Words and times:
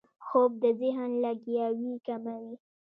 خوب 0.25 0.51
د 0.63 0.65
ذهن 0.81 1.09
لګیاوي 1.23 1.93
کموي 2.05 2.53